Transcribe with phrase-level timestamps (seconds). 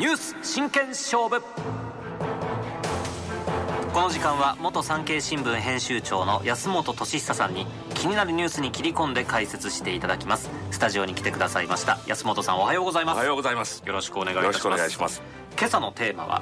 [0.00, 1.42] ニュース真剣勝負。
[3.92, 7.66] この時間は元産経新聞編集長の安本俊久さんに
[7.96, 10.48] 気になるニュースに切り込んで解説していただきます。
[10.70, 11.98] スタジオに来てくださいました。
[12.06, 13.16] 安本さんおはようございます。
[13.16, 13.82] おはようございます。
[13.84, 14.52] よろしくお願いいたします。
[14.52, 15.22] よろしくお願いします。
[15.58, 16.40] 今朝のテーマは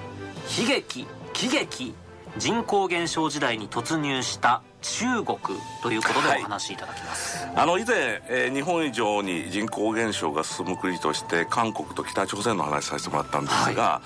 [0.57, 1.95] 悲劇喜劇
[2.37, 5.39] 人口減少時代に突入した中国
[5.83, 14.01] ということでお話しいただきます、あの以前、えー日本以上に人口減少が進む国として韓国と北朝鮮の話させてもらったんですが、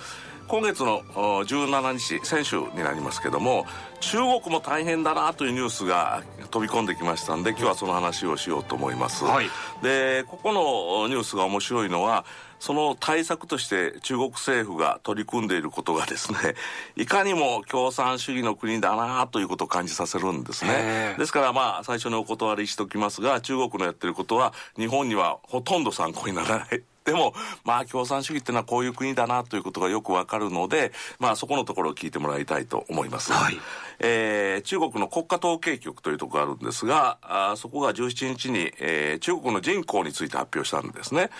[0.49, 3.67] 今月のお17日先週になりますけども
[4.01, 9.47] 中国も大変だなというニュースが飛び込んできましたんで今日はその話をしようと思います、はい。
[9.83, 12.25] でここのおニュースが面白いのは
[12.59, 16.39] その対策として中国政府が取り組んでいることがですね
[16.97, 21.19] いかにも共産主義の国だなということを感じさせるんですへねー。
[21.19, 27.35] ですからまあ最初にお断りしておきますが中国のやってることは日本にはほとんど参考にならないでも
[27.65, 33.59] まあ共産主義っていうのはこういう国だなということがよくわかるのでまあそこのところを聞いてもらいたいと思います、はい。
[33.99, 41.31] えー中国の国家統計局というところがあるんですがあーそこが17日に、えー中国の人口について発表したんですね、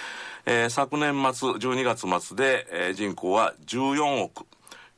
[0.47, 4.47] えー昨年末12月末で、えー人口は14億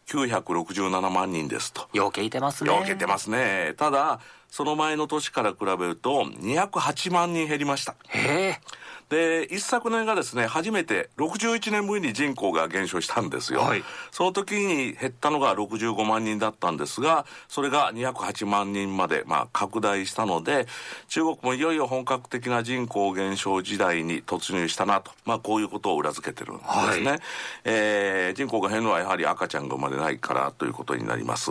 [0.07, 1.89] 967万人ですと。
[1.93, 2.71] ようけいてますね。
[2.71, 3.75] ようけてますね。
[3.77, 7.97] ただその前の年から比べると208万人減りました。
[8.09, 8.61] へえ
[9.09, 13.85] で一昨年がですね初めて61年ぶりに人口が減少したんですよ、はい。
[14.11, 20.67] その時に減ったのが65万人だったんですがそれが208万人まで、まあ、拡大したので
[21.09, 27.19] 中国もいよいよ本格的な人口減少時代に突入したなと、まあ、こういうことを裏付けてるんですね、は
[27.65, 31.51] えー人口が減るのはやはり赤ちゃんが生まれないからということになります、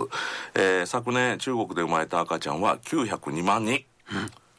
[0.54, 3.84] えー昨年中国で生まれた赤ちゃんは902万人、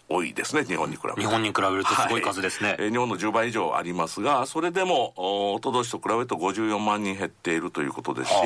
[0.07, 2.77] 多いですね日本に比べて日本に比べるとすごい数ですね、はい。
[2.79, 5.13] えー日本の10倍以上ありますがそれでも
[5.53, 8.41] おととしと比べると54万人減っているということですしは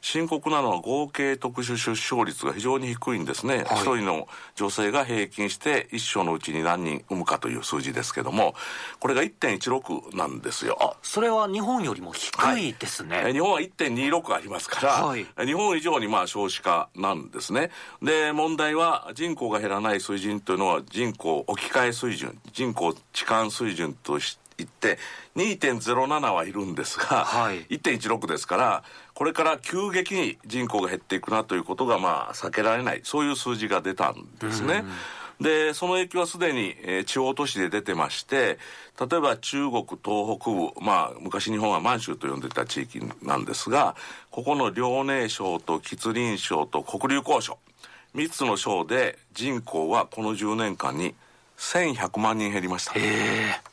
[0.00, 8.54] 深刻なのは合計特殊出生率が非常に低いんですね、一人の女性が平均して一生のうちに何人産むかという数字ですけども
[9.00, 10.76] これが1.16なんですよ。
[10.80, 15.26] あそれは日本よりも低いですね、えー日本は1.26ありますから、はい。
[15.36, 17.70] えー日本以上にまあ少子化なんですね。
[18.02, 24.98] で問題は人口が減らない水準というのは人口置き換え水準人口置換水準とし言って
[25.36, 28.82] 2.07はいるんですが、はい1.16ですから
[29.14, 34.84] これから急激に人口が減っていくなということがまあ避けられないそういう数字が出たんですね。
[35.40, 38.58] でその影響はすでに、えー地方都市で出てまして
[39.00, 43.94] 例えば中国東北部まあ昔日本は満州と呼んでた地域なんですが
[44.32, 47.58] ここの遼寧省と吉林省と黒竜江省
[48.16, 51.14] 3つの省で人口はこの10年間に
[51.56, 52.94] 1100万人減りました。
[52.94, 53.67] へえ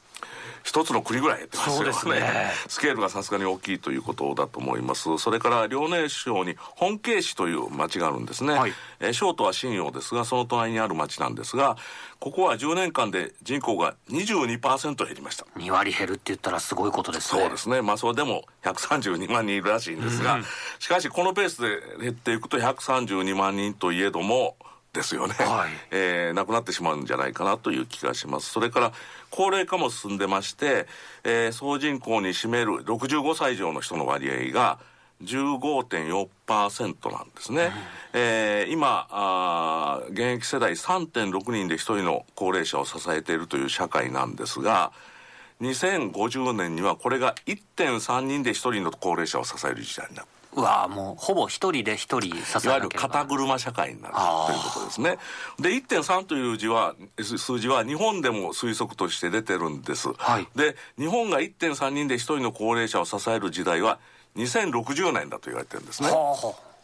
[0.65, 2.51] 一つの国ぐらい減ってますよそうですね。
[2.67, 5.17] スケールがさすがに大きいということだと思います。
[5.19, 8.73] それから遼寧省に本慶市という町があるんですね、はい。
[8.99, 11.77] えー省都は信陽ですがその隣にある町なんですが
[12.19, 15.45] ここは10年間で人口が22%減りました。
[15.57, 17.41] 2割減るって言ったらすごいことですね。
[17.41, 17.81] そうですね。
[17.83, 20.39] まあそれでも132万人いるらしいんですが、
[20.79, 24.55] しかしこのペースで減っていくと132万人といえども
[24.95, 25.69] ですよね、はい。
[25.91, 28.50] えー亡くなってしまうんじゃないかなという気がします。
[28.50, 28.91] それから
[29.29, 30.88] 高齢化も進んでまして、
[31.23, 34.79] えー総人口に占める65歳以上の人の割合が
[35.23, 37.72] 15.4%なんですね、
[38.13, 44.91] えー今あー現役世代3.6人で1人の高齢者を支えているという社会なんですが
[45.61, 55.17] 2050年にはこれが1.3人で1人の高齢者を支える時代になるうわもうほぼ一人で一人支いわゆる肩車社会になるということですね。
[55.59, 60.13] で、1.3という字は、す数字は日本でも推測として出てるんです。
[60.13, 63.99] はいで、日本が1.3人で1人の高齢者を支える時代は
[64.38, 66.09] 2060年だと言われてるんですね。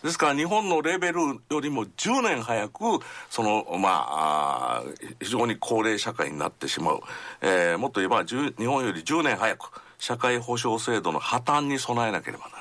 [0.03, 2.82] ですから日本のレベルよりも10年早く
[3.30, 4.84] そのまあ
[5.22, 7.02] 非常に高齢社会になってしまう、
[7.42, 12.59] えーもっと言えば10日本より10年早く社会保障制度の破綻に備えなければならな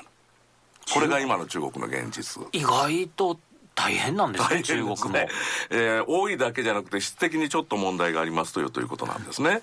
[0.93, 2.43] これが今の中国の現実。
[2.51, 3.39] 意外と
[3.73, 4.95] 大変なんですね大中国も、
[5.69, 9.61] えー多いだけじゃなくて質的にちょっと問題がありますというということなんですね。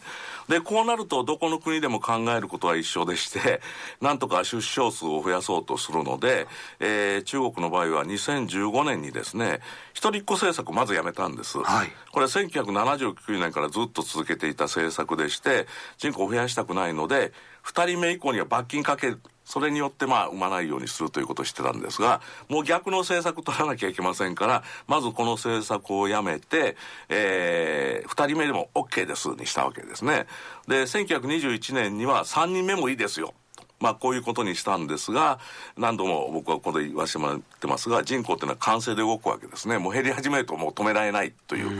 [0.49, 3.61] でこうなるとどこの国でも考えることは一緒でして
[4.01, 6.47] なんとか出生数を増やそうとするので、
[6.81, 9.61] えー中国の場合は2015年にですね
[9.93, 11.93] 一人っ子政策をまずやめたんです、はい。
[12.11, 15.67] これは1979年からずっと続けていた政策でして
[15.99, 17.33] 人口を増やしたくないので
[17.65, 26.77] 2人目以降には罰金かけるそれによってまあ産まないようにするということをしてたんですがもう逆の政策取らなきゃいけませんからまずこの政策をやめて、
[27.09, 30.27] え2人目でも OK ですにしたわけですね。
[30.67, 33.33] で1921年には3人目もいいですよ。
[33.81, 35.39] まあ、こういうことにしたんですが、
[35.77, 39.79] 何度も僕はここで言わせてもらってますが、人口っていうのは完成で動くわけですね。
[39.79, 41.71] もう減り始めるともう止められないという、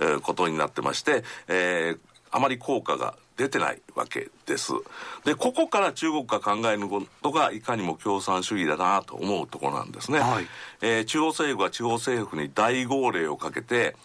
[0.00, 1.98] えーことになってまして、えー
[2.30, 4.72] あまり効果が出てないわけです。
[5.24, 10.18] で、ここから中国が考えることがいかにも共産主義だなと思うところなんですね。
[10.18, 10.46] はい
[10.82, 13.96] えー中央政府は地方政府に大号令をかけて、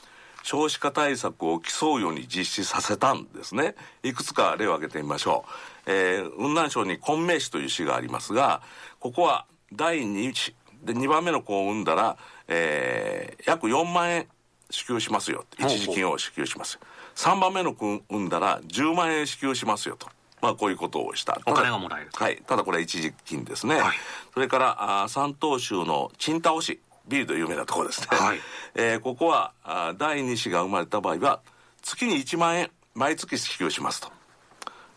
[0.44, 3.76] 少子化対策を競うように実施させたんですね。
[4.04, 5.46] いくつか例を挙げてみましょ
[5.88, 5.92] う。
[5.92, 8.62] えー雲南省に昆明市という市がありますが、
[9.00, 10.54] ここは第2子、
[10.84, 14.28] で2番目の子を産んだら、えー約4万円
[14.74, 15.46] 支給しますよ。
[15.58, 16.80] 一時金を支給します。
[17.16, 20.08] 3番目の子を産んだら10万円支給しますよと。
[20.42, 21.40] まあこういうことをした。
[21.46, 22.42] お金がもらえるはい。
[22.48, 23.76] ただこれは一時金ですね。
[23.76, 23.96] はい
[24.34, 28.08] それから、あー山東州の青島市、ビールで有名なところですね。
[28.10, 28.40] はい
[28.76, 31.40] えーここはあー第2子が生まれた場合は
[31.84, 34.12] 月に1万円毎月支給しますと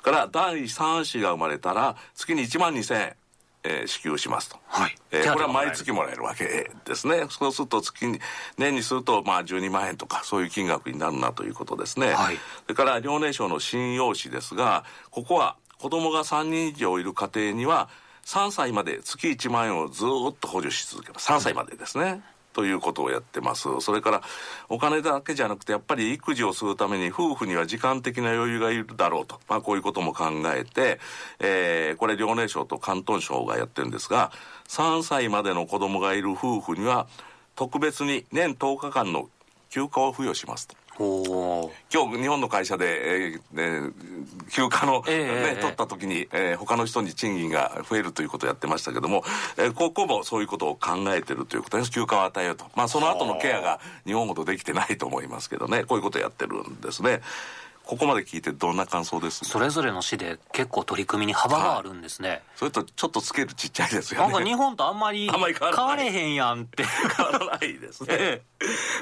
[0.02, 3.17] から第3子が生まれたら月に1万2000円、
[3.66, 4.94] えー支給しますと、はい。
[5.10, 7.26] えーこれは毎月もらえるわけですね。
[7.28, 8.20] そうすると月に
[8.56, 12.36] 年にするとまあ12万円とかそういう金額になるなということですね、はい。
[12.36, 17.88] それから遼寧省の新陽市ですがここは子供が3人以上いる家庭には
[18.24, 21.30] 3歳まで月1万円をずーっと補助し続けます。
[21.30, 22.22] 3歳までですね、
[22.56, 24.23] ということをやってますそれから
[24.70, 30.99] お金だけじゃなくてやっぱり育児をするために夫婦には時間的な余裕がいるだろうと、まあ、こういうことも考えて、
[31.38, 34.32] えーこれ遼寧省と広東省がやってるんですが
[34.69, 37.06] 3歳までの子供がいる夫婦には
[37.56, 39.29] 特別に年10日間の
[39.69, 40.86] 休暇を付与しますと。
[40.98, 43.93] 今日日本の会社で、えーえー
[44.50, 45.60] 休暇の、ええねええ。
[45.60, 49.22] 取った時に、えー他の人に賃金が増えるということをやってましたけども、
[49.56, 52.66] えーここもそういうことを考えてるということです休暇を与えようと。
[52.75, 55.84] まあその後のケアが日本ほどできてないと思いますけどね。
[55.84, 57.20] こういうことをやってるんですね
[57.87, 59.44] ここまで聞いてどんな感想です？
[59.44, 64.33] それぞれの市で結構取り組みに幅があるんですね、それとちょっとスケールちっちゃいですよね。
[64.33, 65.41] なんか日本とあんまり変
[65.85, 66.83] われへんやんって。
[66.85, 68.09] 変わらないですね。
[68.11, 68.43] え、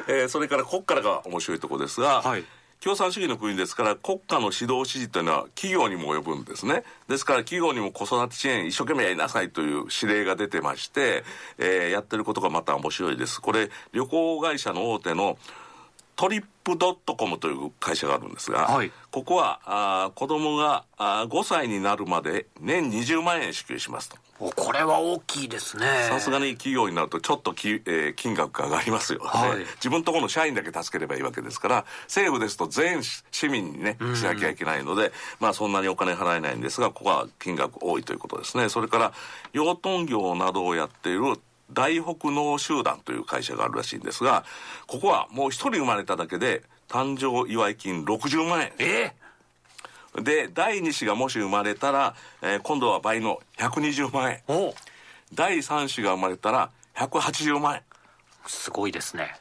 [0.08, 0.12] え。
[0.26, 2.44] ーそれからここからが面白いところですが、はい。
[2.80, 6.82] 共産主義の国ですから国家の指導指示というのは企業にも及ぶんですね。
[7.08, 11.24] ですから企業にも子育て支援一生懸命やりなさいという指令が出てまして、
[11.56, 13.40] えーやってることがまた面白いです。
[13.40, 15.38] これ旅行会社の大手の
[16.16, 18.90] トリップドットコムという会社があるんですが、はい。
[19.10, 24.16] ここはあー子供があー5歳になるまで年20万円支給しますと。
[24.40, 25.86] おこれは大きいですね。
[26.08, 29.20] さすがに企業になるとちょっとき、えー金額が上がりますよ。
[29.20, 29.58] ね、はい。
[29.76, 38.68] 自分のところの社員だけ助ければいいわけですから政府ですと全市民にねしなきゃいけないので、まあそんなにお金払えないんですがここは金額多いということですね。
[38.68, 39.12] それから
[39.52, 41.38] 養豚業などをやっている
[41.72, 44.44] 大北農集団という会社があるらしいんですが
[44.86, 48.72] ここはもう一人生まれただけで誕生祝い金60万円。
[48.78, 49.12] え
[50.22, 54.42] で第2子がもし生まれたら、えー今度は倍の120万円。
[54.46, 54.74] お
[55.32, 57.82] 第3子が生まれたら180万円。
[58.46, 59.34] すごいですね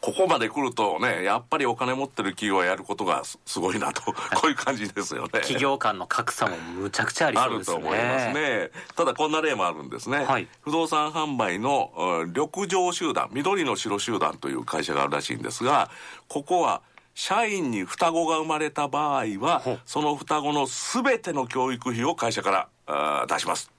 [0.00, 4.14] ここまで来るとねやっぱりお金持ってる企業はやることがすすごいなと こ
[4.44, 5.28] ういう感じですよね。
[5.40, 7.80] 企業間の格差もむちゃくちゃありあるそうですね。
[7.82, 8.70] と思いますね。
[8.96, 10.48] ただこんな例もあるんですね、はい。
[10.62, 15.90] 不動産販売のうん緑城集団緑の城集団という会社があるらしいんですが
[16.28, 16.82] ここは
[17.14, 23.70] 社員に双子が生まれた場合はその双子の全ての教育費を会社から出します。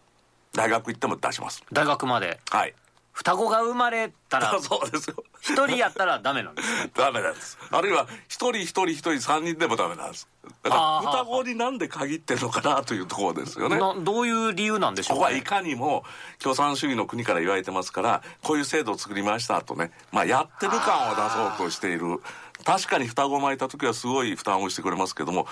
[0.53, 1.63] 大学行っても出します。
[1.71, 2.39] 大学まで。
[2.49, 2.73] はい
[3.19, 7.57] 双子が生まれたら そうですよ一人やったらダメなんですね ダメなんです。
[7.69, 10.29] あるいは、一人一人一人三人でもダメなんです。
[10.63, 13.77] だから、双子になんで限ってるのかなというところですよね。
[13.77, 15.19] などういう理由なんでしょうね？
[15.19, 16.05] ここはいかにも
[16.41, 22.21] 共産主義の国から言われてますから、こういう制度を作りましたとね、まあやってる感を出そうとしている。
[22.65, 25.47] 確かに双子巻いた時はすごい負担をしてくれますけども、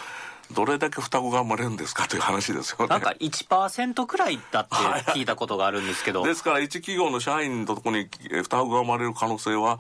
[0.52, 2.88] どれだけ双子が生まれるんですかという話ですよね。
[2.88, 4.76] なんか1%くらいだって
[5.12, 9.80] 聞いたことがあるんですけどですから一企業の社員のところにえー双子が生まれる可能性は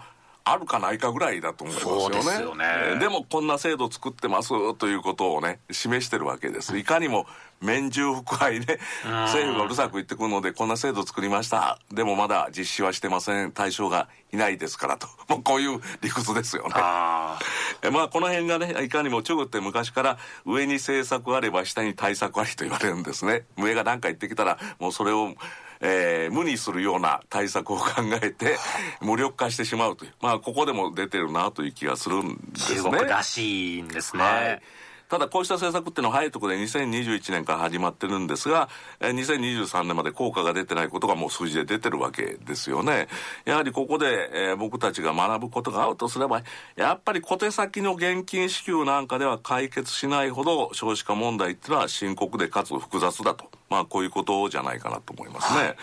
[0.51, 2.15] あるかないかぐらいだと思いますよね。
[2.15, 2.65] ですよね。
[2.65, 6.77] えーでもこんな制度作ってますということをね示してるわけです。
[6.77, 7.25] いかにも
[7.61, 8.65] 免従不配ね
[9.03, 11.79] 政府がうるさく言ってくるのでこんな制度作りました。
[11.91, 13.51] でもまだ実施はしてません。
[13.51, 15.07] 対象がいないですからと。
[15.27, 16.73] もうこういう理屈ですよね。
[16.75, 17.39] あ
[17.81, 23.45] えまあこの辺がねいかにも中国って昔から上に政策あれば下に対策ありと言われるんですね。
[23.57, 25.33] 上が何か言ってきたらもうそれを、
[25.81, 27.86] えー無にするような対策を考
[28.22, 28.57] えて
[29.01, 30.13] 無力化してしまうという。
[30.22, 32.81] まあここでも出てるなという気がするんですね。
[32.81, 34.62] 中国らしいんですね、はい。
[35.10, 38.67] ただこうした政策っていうのは早いところで2021年から始まってるんですが、
[39.00, 43.07] えー2023年まで効果が出てないことがもう数字で出てるわけですよね。
[43.46, 46.43] やはりここで、えー僕たちが学ぶことがあるとすれば、
[46.75, 53.50] やっぱり小手先の現金支給なんかでは解決しないほど少子化問題っていうのは深刻でかつ複雑だと。
[53.69, 55.59] まあこういうことじゃないかなと思いますね。
[55.59, 55.75] はい、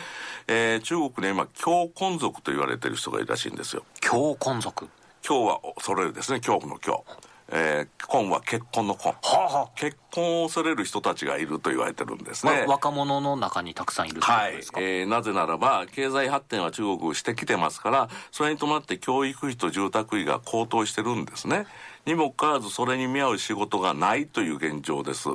[0.49, 3.85] えー、中国に今、強婚族と言われてる人がいるらしいんですよ。
[4.00, 4.88] 強婚族？
[5.26, 7.03] 今日は恐れるですね、恐怖の今日。
[7.51, 12.65] えー、婚は結婚の婚、はあはあ、結婚を恐れる人たちがいると言われてるんですね。
[12.67, 21.67] 若者の中にたくさんいるというですか、はい、えー、なぜならば経済発展は中国してきてますからそれに伴って教育費と住宅費が高騰してるんですね。
[22.07, 25.29] にもかかわらずそれに見合う仕事がないという現状です。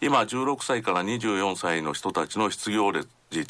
[0.00, 3.06] 今16歳から24歳の人たちの失業率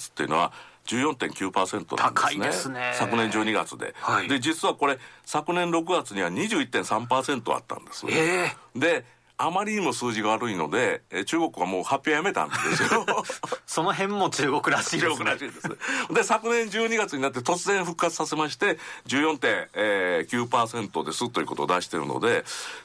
[0.08, 0.52] っていうのは
[0.86, 2.46] 14.9%なんですね。
[2.46, 2.92] ですね。
[2.94, 8.06] 昨年12月で、はい、で、実はこれ、昨年6月には21.3%あったんです。
[8.08, 9.04] えー、で、
[9.46, 13.04] あまりにも数字が悪いので、え中国はもう発表やめたんですよ。
[13.66, 15.10] その辺も中国らしいですね。
[15.10, 15.68] 中国らしいです。
[16.14, 22.44] で、昨年12月になって突然復活させまして、14.9%ですということを出しているので、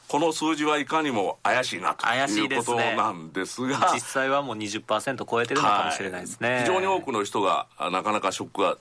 [0.10, 3.76] この数字はいかにも怪しいなということなんですが。
[3.78, 6.50] すね、実際はもう20%超えてるのかもしれないですね。
[6.50, 8.78] はい、非常に多くの人がなかなかショックが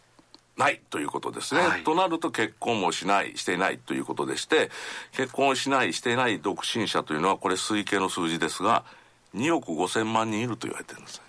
[0.58, 4.70] ないということですね、はい、となると結婚もしないしていないということでして
[5.12, 8.84] 結婚をしないしていない独身者というのはこれ推計の数字ですが
[9.34, 11.22] 2億5千万人いると言われてるんです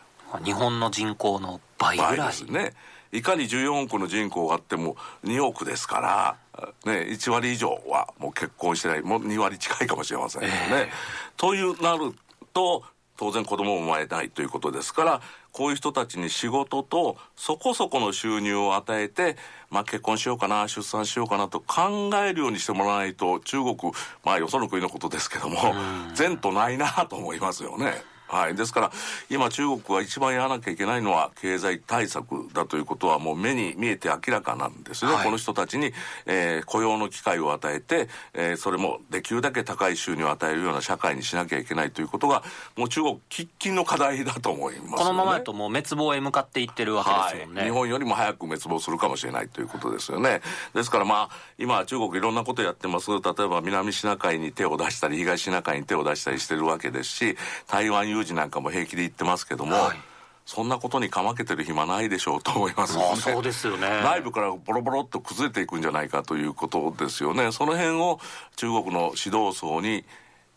[0.43, 2.27] 日本の人口の倍ぐらい。
[2.27, 2.73] ですね。
[3.11, 10.87] いかに14億の人口があっても2億ですから、ね、1割以上はもう結婚してないもう2割近いかもしれませんね、えー、
[11.35, 12.13] というなる
[12.53, 12.83] と
[13.17, 19.35] 当然子供も生まれないということですからこういう人たちに仕事とそこそこの収入を与えて、
[19.69, 23.75] まあ、結婚しようかな出産しようかなと考えるようにしてもらわないと中国
[24.23, 25.73] まあよその国のことですけども
[26.17, 28.03] 前途ないなと思いますよね。
[28.29, 28.55] はい。
[28.55, 28.91] ですから、
[29.29, 35.13] 今中国が一番やらなきゃいけないのは経済対策だということはもう目に見えて明らかなんですね。
[35.13, 35.91] はい、この人たちに、
[36.27, 42.43] えー、雇用の機会を与えて、えー、それもできるだけ高い収入を与えるような社会にしなきゃいけないということが、
[42.77, 47.69] もう中国喫緊の課題だと思います、ね、このままだともう滅亡へ向かっていってるわけですもんね、はい。
[47.69, 50.41] 日本よりも早く滅亡するかもしれないということですよね。
[50.73, 53.09] ですからまあ、今中国いろんなことやってます。
[53.09, 59.97] 例えば南シナ海に手を出したり、東シナ海に手を出したりしてるわけですし、台湾有事なんかも平気で言ってますけども、はい、
[60.45, 63.03] そんなことにかまけてる暇ないでしょうと思いますね。
[63.15, 63.87] そうですよね。
[64.03, 67.51] 内部からボロボロっと崩れていくんじゃないかということですよね。
[67.51, 68.19] その辺を
[68.55, 70.05] 中国の指導層に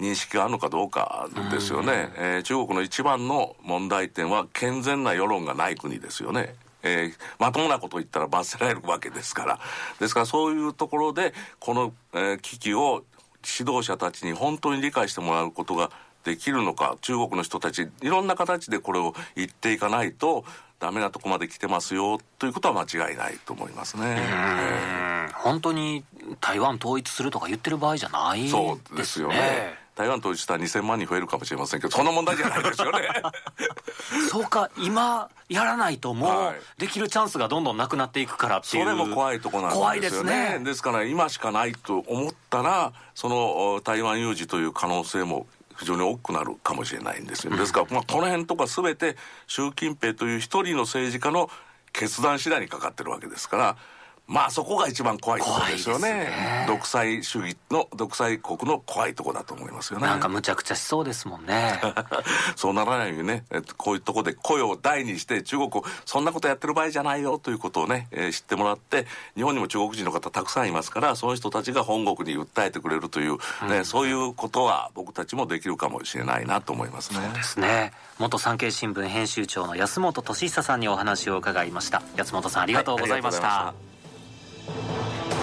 [0.01, 2.11] 認識があるのかどうかですよね。
[2.17, 6.55] えー、中国の一番の問題点は健全な世論がない国ですよね。
[6.83, 9.61] えー、まともなことを言ったら罰せられるわけですから。
[10.01, 13.05] ですからそういうところで、この、えー、危機を
[13.59, 15.91] 指導者たちに本当に理解してもらうことが
[16.25, 20.45] できるのか中国の人たちいろんな形でこれを言っていかないと
[20.79, 24.17] ダメなとこまで来てますよということは間違いないと思いますね。
[24.19, 26.05] えー、本当に
[26.41, 29.81] 台湾統一するとか言ってる場合じゃない、ね、そうですよね。
[29.95, 33.09] 台湾統一したら2000万人増えるかもしれませんけどそんな問題じゃないですよね。
[34.31, 40.33] そうか今やらないともうできるチャンスがどんどんなくなっていくからっていう、それも怖いとこなんですよね。
[40.33, 40.65] ですね。
[40.65, 45.47] ですから今しかないと思ったらその台湾有事という可能性も
[45.79, 47.57] 非常に多くなるかもしれないんですよ。
[47.57, 51.51] ですから、まあ、この辺とか全て習近平という一人の政治家の
[51.93, 53.77] 決断次第にかかってるわけですから、
[54.27, 60.07] まあそこが一番怖いところですよね、ね、独裁主義の独裁国の怖いところだと思いますよね。
[60.07, 61.81] なんかむちゃくちゃしそうですもんね。
[62.57, 63.45] そうならないようにね
[63.77, 73.33] こういうところで声を大にして中国をそんなことやってる場合じゃないよということをね、えー、知ってもらって日本にも中国人の方たくさんいますからその人たちが本国に訴えてくれるという、
[73.69, 77.21] ね、うん、そういうことは僕たちもできるかもしれないなと思いますね。
[77.23, 77.93] そうですね。
[78.19, 82.03] 元産経新聞編集長の安本俊久さんにお話を伺いました。
[82.17, 83.92] 安本さんありがとうございました、はい
[84.69, 85.42] you